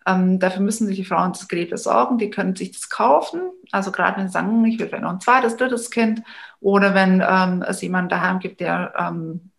[0.08, 3.40] Ähm, dafür müssen sich die Frauen das Gerät besorgen, die können sich das kaufen.
[3.72, 6.22] Also gerade wenn sie sagen, ich will vielleicht noch ein zweites, drittes Kind
[6.60, 9.50] oder wenn ähm, es jemanden daheim gibt, der ähm,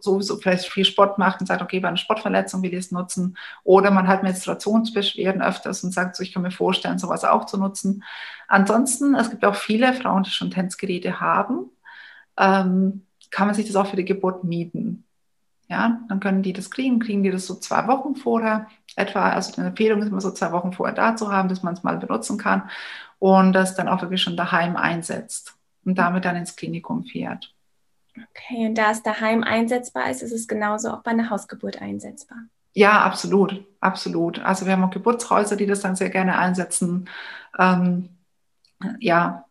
[0.00, 3.36] sowieso vielleicht viel Sport macht und sagt, okay, bei einer Sportverletzung will ich es nutzen.
[3.64, 7.58] Oder man hat Menstruationsbeschwerden öfters und sagt so, ich kann mir vorstellen, sowas auch zu
[7.58, 8.04] nutzen.
[8.48, 11.70] Ansonsten, es gibt auch viele Frauen, die schon Tänzgeräte haben,
[12.38, 15.05] ähm, kann man sich das auch für die Geburt mieten.
[15.68, 19.30] Ja, dann können die das kriegen, kriegen die das so zwei Wochen vorher etwa.
[19.30, 21.82] Also eine Empfehlung ist immer so zwei Wochen vorher da zu haben, dass man es
[21.82, 22.70] mal benutzen kann
[23.18, 27.52] und das dann auch wirklich schon daheim einsetzt und damit dann ins Klinikum fährt.
[28.16, 32.38] Okay, und da es daheim einsetzbar ist, ist es genauso auch bei einer Hausgeburt einsetzbar.
[32.72, 34.38] Ja, absolut, absolut.
[34.38, 37.08] Also wir haben auch Geburtshäuser, die das dann sehr gerne einsetzen.
[37.58, 38.10] Ähm,
[39.00, 39.45] ja,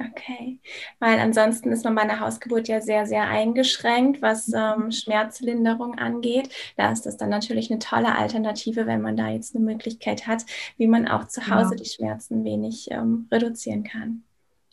[0.00, 0.58] Okay,
[0.98, 6.48] weil ansonsten ist man bei einer Hausgeburt ja sehr, sehr eingeschränkt, was ähm, Schmerzlinderung angeht.
[6.76, 10.46] Da ist das dann natürlich eine tolle Alternative, wenn man da jetzt eine Möglichkeit hat,
[10.78, 11.82] wie man auch zu Hause genau.
[11.82, 14.22] die Schmerzen wenig ähm, reduzieren kann.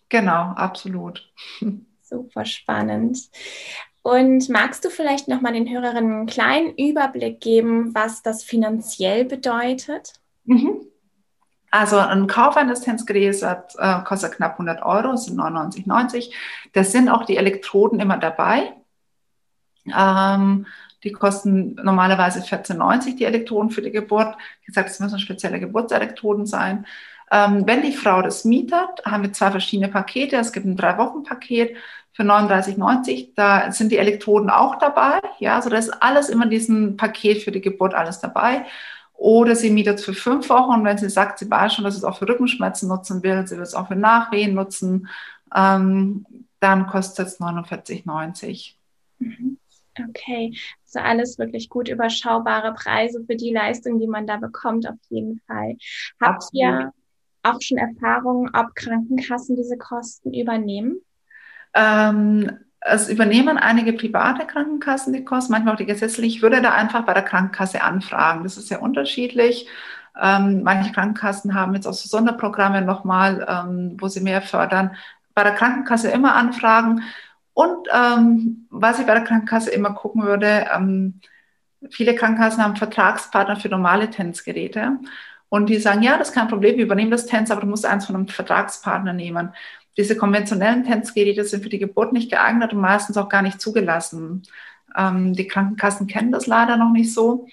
[0.10, 1.30] Genau, absolut.
[2.02, 3.30] Super spannend.
[4.02, 10.14] Und magst du vielleicht nochmal den Hörerinnen einen kleinen Überblick geben, was das finanziell bedeutet?
[10.46, 10.77] Mhm.
[11.78, 13.56] Also ein Kauf eines Tänzgeräts äh,
[14.04, 16.34] kostet knapp 100 Euro, das sind 99,90.
[16.74, 18.74] Das sind auch die Elektroden immer dabei.
[19.96, 20.66] Ähm,
[21.04, 24.36] die kosten normalerweise 14,90 die Elektroden für die Geburt.
[24.62, 26.88] Wie gesagt, es müssen spezielle Geburtselektroden sein.
[27.30, 30.38] Ähm, wenn die Frau das mietet, haben wir zwei verschiedene Pakete.
[30.38, 31.78] Es gibt ein Drei-Wochen-Paket
[32.12, 33.34] für 39,90.
[33.36, 35.20] Da sind die Elektroden auch dabei.
[35.38, 38.66] Ja, also da ist alles immer diesen Paket für die Geburt alles dabei.
[39.18, 41.96] Oder sie mietet es für fünf Wochen und wenn sie sagt, sie weiß schon, dass
[41.96, 45.08] sie es auch für Rückenschmerzen nutzen will, sie will es auch für Nachwehen nutzen,
[45.56, 46.26] ähm,
[46.60, 48.76] dann kostet es 49,90.
[49.20, 49.58] Mhm.
[50.10, 55.00] Okay, also alles wirklich gut überschaubare Preise für die Leistung, die man da bekommt, auf
[55.10, 55.76] jeden Fall.
[56.22, 56.54] Habt Absolut.
[56.54, 56.94] ihr
[57.42, 61.02] auch schon Erfahrungen, ob Krankenkassen diese Kosten übernehmen?
[61.74, 62.52] Ähm,
[62.90, 66.38] es übernehmen einige private Krankenkassen die Kosten, manchmal auch die gesetzlich.
[66.38, 68.44] Ich würde da einfach bei der Krankenkasse anfragen.
[68.44, 69.68] Das ist sehr unterschiedlich.
[70.20, 74.96] Ähm, manche Krankenkassen haben jetzt auch so Sonderprogramme nochmal, ähm, wo sie mehr fördern.
[75.34, 77.04] Bei der Krankenkasse immer anfragen.
[77.54, 81.22] Und ähm, was ich bei der Krankenkasse immer gucken würde, ähm,
[81.90, 84.98] viele Krankenkassen haben Vertragspartner für normale Tänzgeräte.
[85.50, 87.86] Und die sagen, ja, das ist kein Problem, wir übernehmen das Tänz, aber du musst
[87.86, 89.54] eins von einem Vertragspartner nehmen
[89.98, 94.44] diese konventionellen Tänzgeräte sind für die Geburt nicht geeignet und meistens auch gar nicht zugelassen.
[94.96, 97.48] Ähm, die Krankenkassen kennen das leider noch nicht so.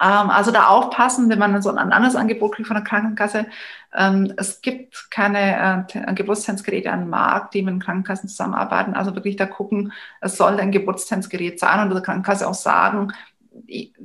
[0.00, 3.46] Ähm, also da aufpassen, wenn man so ein anderes Angebot kriegt von der Krankenkasse.
[3.94, 8.94] Ähm, es gibt keine äh, Geburtstänzgeräte am Markt, die mit den Krankenkassen zusammenarbeiten.
[8.94, 9.92] Also wirklich da gucken,
[10.22, 13.12] es soll ein Geburtstänzgerät sein und der Krankenkasse auch sagen,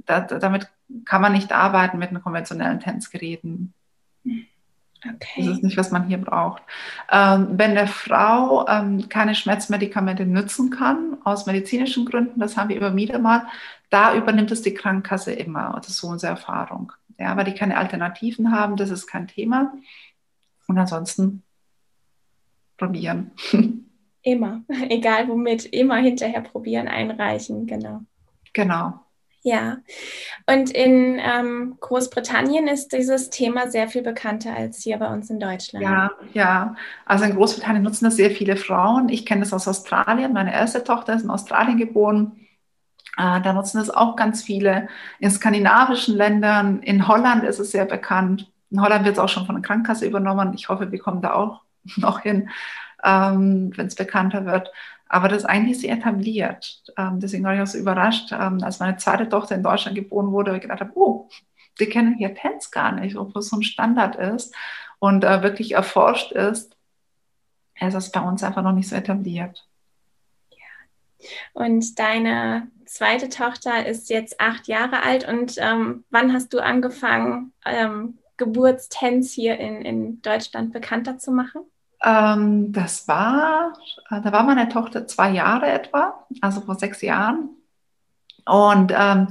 [0.06, 0.70] da, damit
[1.06, 3.74] kann man nicht arbeiten mit den konventionellen Tänzgeräten.
[5.04, 5.46] Okay.
[5.46, 6.64] Das ist nicht, was man hier braucht.
[7.12, 12.78] Ähm, wenn eine Frau ähm, keine Schmerzmedikamente nutzen kann, aus medizinischen Gründen, das haben wir
[12.78, 13.46] immer wieder mal,
[13.90, 15.74] da übernimmt es die Krankenkasse immer.
[15.76, 16.92] Das ist so unsere Erfahrung.
[17.20, 19.74] Ja, weil die keine Alternativen haben, das ist kein Thema.
[20.68, 21.44] Und ansonsten
[22.78, 23.32] probieren.
[24.22, 28.02] Immer, egal womit, immer hinterher probieren, einreichen, genau.
[28.54, 29.05] Genau.
[29.48, 29.78] Ja,
[30.48, 35.40] und in ähm, Großbritannien ist dieses Thema sehr viel bekannter als hier bei uns in
[35.40, 35.86] Deutschland.
[35.86, 36.76] Ja, ja.
[37.06, 39.08] Also in Großbritannien nutzen das sehr viele Frauen.
[39.08, 40.34] Ich kenne das aus Australien.
[40.34, 42.32] Meine erste Tochter ist in Australien geboren.
[43.18, 44.88] Äh, da nutzen das auch ganz viele.
[45.20, 48.52] In skandinavischen Ländern, in Holland ist es sehr bekannt.
[48.72, 50.56] In Holland wird es auch schon von der Krankenkasse übernommen.
[50.56, 51.62] Ich hoffe, wir kommen da auch
[51.98, 52.50] noch hin,
[53.04, 54.72] ähm, wenn es bekannter wird.
[55.08, 56.84] Aber das ist eigentlich sehr etabliert.
[56.98, 60.32] Ähm, deswegen war ich auch so überrascht, ähm, als meine zweite Tochter in Deutschland geboren
[60.32, 61.30] wurde, weil ich gedacht habe, oh,
[61.80, 64.56] die kennen hier Tanz gar nicht, obwohl es so ein Standard ist
[65.00, 66.76] und äh, wirklich erforscht ist.
[67.76, 69.68] Es ist bei uns einfach noch nicht so etabliert.
[70.52, 71.28] Ja.
[71.54, 75.28] Und deine zweite Tochter ist jetzt acht Jahre alt.
[75.28, 81.62] Und ähm, wann hast du angefangen, ähm, Geburtstänz hier in, in Deutschland bekannter zu machen?
[82.04, 83.74] Ähm, das war,
[84.10, 87.50] äh, da war meine Tochter zwei Jahre etwa, also vor sechs Jahren.
[88.46, 89.28] Und ähm,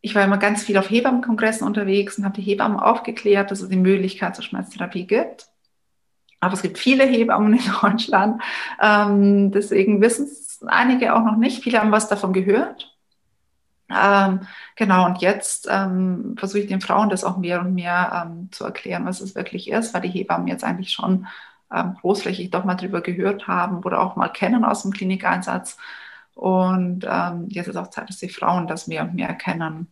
[0.00, 3.68] ich war immer ganz viel auf Hebammenkongressen unterwegs und habe die Hebammen aufgeklärt, dass es
[3.68, 5.46] die Möglichkeit zur Schmerztherapie gibt.
[6.40, 8.42] Aber es gibt viele Hebammen in Deutschland.
[8.80, 11.62] Ähm, deswegen wissen es einige auch noch nicht.
[11.62, 12.92] Viele haben was davon gehört.
[13.88, 14.40] Ähm,
[14.76, 18.64] genau, und jetzt ähm, versuche ich den Frauen das auch mehr und mehr ähm, zu
[18.64, 21.26] erklären, was es wirklich ist, weil die Hebammen jetzt eigentlich schon
[21.72, 25.76] ähm, großflächig doch mal drüber gehört haben oder auch mal kennen aus dem Klinikeinsatz.
[26.34, 29.88] Und ähm, jetzt ist auch Zeit, dass die Frauen das mehr und mehr kennen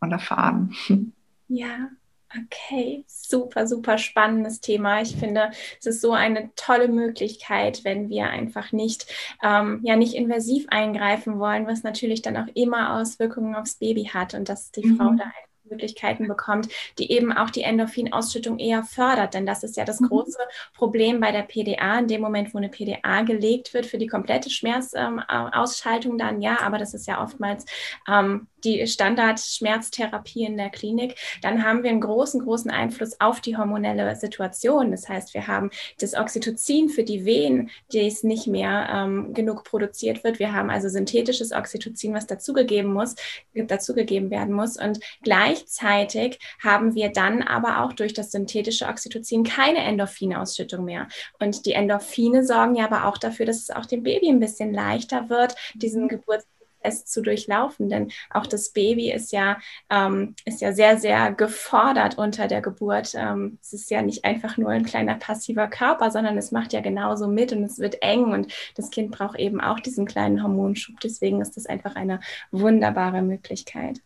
[0.00, 0.74] und erfahren.
[1.54, 1.90] Ja,
[2.34, 5.02] Okay, super, super spannendes Thema.
[5.02, 9.06] Ich finde, es ist so eine tolle Möglichkeit, wenn wir einfach nicht,
[9.42, 14.34] ähm, ja, nicht invasiv eingreifen wollen, was natürlich dann auch immer Auswirkungen aufs Baby hat
[14.34, 14.96] und dass die mhm.
[14.96, 15.24] Frau da
[15.72, 19.34] Möglichkeiten bekommt, die eben auch die Endorphinausschüttung eher fördert.
[19.34, 20.08] Denn das ist ja das mhm.
[20.08, 20.38] große
[20.74, 21.98] Problem bei der PDA.
[21.98, 26.60] In dem Moment, wo eine PDA gelegt wird für die komplette Schmerzausschaltung, ähm, dann ja,
[26.60, 27.64] aber das ist ja oftmals
[28.08, 33.56] ähm, die Standardschmerztherapie in der Klinik, dann haben wir einen großen, großen Einfluss auf die
[33.56, 34.90] hormonelle Situation.
[34.90, 35.70] Das heißt, wir haben
[36.00, 40.38] das Oxytocin für die Wehen, das nicht mehr ähm, genug produziert wird.
[40.38, 43.14] Wir haben also synthetisches Oxytocin, was dazugegeben muss,
[43.54, 44.76] dazugegeben werden muss.
[44.76, 51.08] Und gleichzeitig haben wir dann aber auch durch das synthetische Oxytocin keine Endorphinausschüttung mehr.
[51.38, 54.72] Und die Endorphine sorgen ja aber auch dafür, dass es auch dem Baby ein bisschen
[54.72, 56.46] leichter wird, diesen Geburts
[56.82, 57.88] es zu durchlaufen.
[57.88, 59.58] Denn auch das Baby ist ja,
[59.90, 63.14] ähm, ist ja sehr, sehr gefordert unter der Geburt.
[63.14, 66.80] Ähm, es ist ja nicht einfach nur ein kleiner passiver Körper, sondern es macht ja
[66.80, 71.00] genauso mit und es wird eng und das Kind braucht eben auch diesen kleinen Hormonschub.
[71.00, 74.00] Deswegen ist das einfach eine wunderbare Möglichkeit.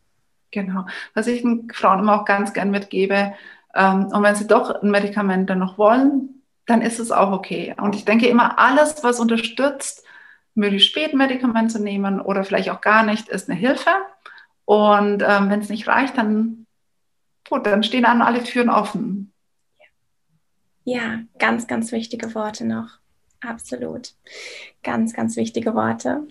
[0.51, 0.87] Genau.
[1.15, 3.35] Was ich den Frauen immer auch ganz gern mitgebe,
[3.77, 7.75] ähm, und wenn sie doch ein Medikament dann noch wollen, dann ist es auch okay.
[7.79, 10.05] Und ich denke immer, alles, was unterstützt,
[10.57, 13.90] möglichst spät Medikament zu nehmen oder vielleicht auch gar nicht, ist eine Hilfe.
[14.64, 16.66] Und ähm, wenn es nicht reicht, dann,
[17.49, 19.33] gut, dann stehen dann alle Türen offen.
[20.85, 22.99] Ja, ganz, ganz wichtige Worte noch.
[23.40, 24.14] Absolut.
[24.83, 26.27] Ganz, ganz wichtige Worte.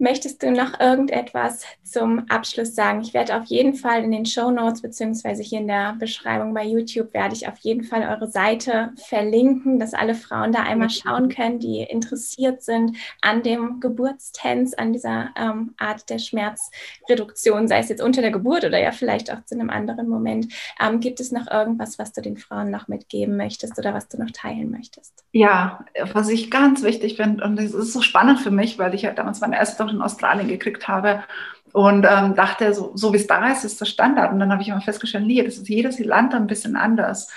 [0.00, 3.00] Möchtest du noch irgendetwas zum Abschluss sagen?
[3.00, 6.64] Ich werde auf jeden Fall in den Show Notes beziehungsweise hier in der Beschreibung bei
[6.64, 11.28] YouTube werde ich auf jeden Fall eure Seite verlinken, dass alle Frauen da einmal schauen
[11.28, 17.88] können, die interessiert sind an dem Geburtstänz, an dieser ähm, Art der Schmerzreduktion, sei es
[17.88, 20.52] jetzt unter der Geburt oder ja vielleicht auch zu einem anderen Moment.
[20.80, 24.16] Ähm, gibt es noch irgendwas, was du den Frauen noch mitgeben möchtest oder was du
[24.16, 25.24] noch teilen möchtest?
[25.32, 29.02] Ja, was ich ganz wichtig finde und das ist so spannend für mich, weil ich
[29.02, 31.24] ja damals meine erste noch in Australien gekriegt habe
[31.72, 34.32] und ähm, dachte, so, so wie es da ist, ist das Standard.
[34.32, 37.30] Und dann habe ich immer festgestellt, nee, das ist jedes Land ein bisschen anders.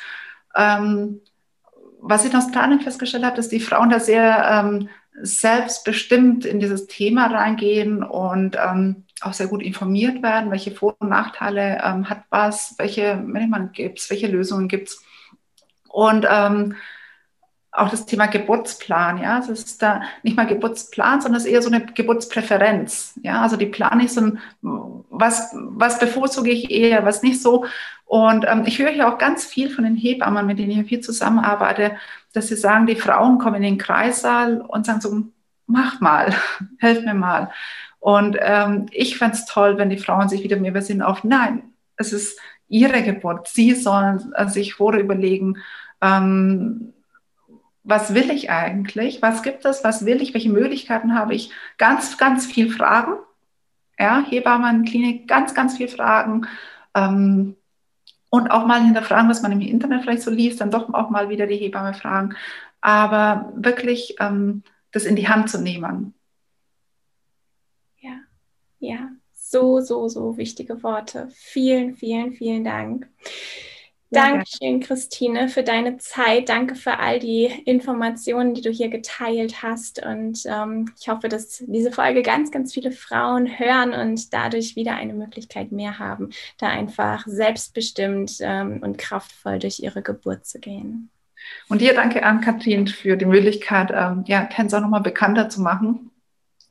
[0.56, 1.22] Ähm,
[2.00, 4.90] was ich in Australien festgestellt habe, dass die Frauen da sehr ähm,
[5.22, 11.10] selbstbestimmt in dieses Thema reingehen und ähm, auch sehr gut informiert werden, welche Vor- und
[11.10, 15.04] Nachteile ähm, hat was, welche Medikamente gibt es, welche Lösungen gibt es.
[15.90, 16.76] Und ähm,
[17.72, 21.62] auch das Thema Geburtsplan, ja, es ist da nicht mal Geburtsplan, sondern es ist eher
[21.62, 27.06] so eine Geburtspräferenz, ja, also die Plan ist so ein, was, was bevorzuge ich eher,
[27.06, 27.66] was nicht so.
[28.06, 31.00] Und ähm, ich höre hier auch ganz viel von den Hebammen, mit denen ich viel
[31.00, 31.96] zusammenarbeite,
[32.34, 35.24] dass sie sagen, die Frauen kommen in den Kreissaal und sagen so,
[35.66, 36.34] mach mal,
[36.80, 37.52] helf mir mal.
[38.00, 41.64] Und ähm, ich fände es toll, wenn die Frauen sich wieder mehr besinnen auf, nein,
[41.96, 42.38] es ist
[42.68, 45.58] ihre Geburt, sie sollen sich vorher überlegen,
[46.02, 46.94] ähm,
[47.84, 49.22] was will ich eigentlich?
[49.22, 49.84] Was gibt es?
[49.84, 50.34] Was will ich?
[50.34, 51.52] Welche Möglichkeiten habe ich?
[51.78, 53.14] Ganz, ganz viel Fragen.
[54.00, 56.48] Ja, Hebammen, Klinik, ganz, ganz viel Fragen.
[56.96, 57.56] Ähm,
[58.30, 61.30] und auch mal hinterfragen, was man im Internet vielleicht so liest, dann doch auch mal
[61.30, 62.36] wieder die Hebamme fragen.
[62.80, 66.14] Aber wirklich ähm, das in die Hand zu nehmen.
[68.00, 68.20] Ja,
[68.80, 71.28] ja, so, so, so wichtige Worte.
[71.34, 73.10] Vielen, vielen, vielen Dank.
[74.14, 76.50] Dankeschön, Christine, für deine Zeit.
[76.50, 80.06] Danke für all die Informationen, die du hier geteilt hast.
[80.06, 84.96] Und ähm, ich hoffe, dass diese Folge ganz, ganz viele Frauen hören und dadurch wieder
[84.96, 91.10] eine Möglichkeit mehr haben, da einfach selbstbestimmt ähm, und kraftvoll durch ihre Geburt zu gehen.
[91.70, 96.12] Und dir danke an Kathrin für die Möglichkeit, ähm, ja, Tänzer nochmal bekannter zu machen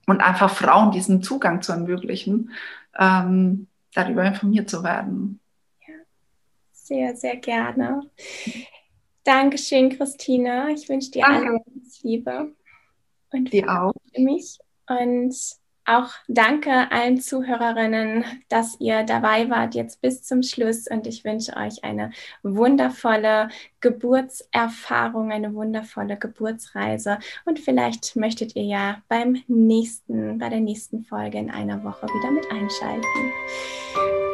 [0.06, 2.50] und einfach Frauen diesen Zugang zu ermöglichen,
[2.98, 5.39] ähm, darüber informiert zu werden
[6.90, 8.02] sehr, sehr gerne.
[9.22, 10.70] Dankeschön, Christina.
[10.70, 11.60] Ich wünsche dir Danke.
[11.64, 12.52] alles Liebe.
[13.30, 13.92] Und dir auch.
[14.16, 14.58] Mich.
[14.88, 15.36] Und
[15.84, 20.88] auch danke allen Zuhörerinnen, dass ihr dabei wart jetzt bis zum Schluss.
[20.88, 22.10] Und ich wünsche euch eine
[22.42, 27.20] wundervolle Geburtserfahrung, eine wundervolle Geburtsreise.
[27.44, 32.32] Und vielleicht möchtet ihr ja beim nächsten, bei der nächsten Folge in einer Woche wieder
[32.32, 33.32] mit einschalten.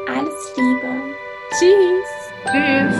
[0.08, 1.16] Alles Liebe.
[1.58, 2.25] Tschüss.
[2.52, 2.96] Cheers.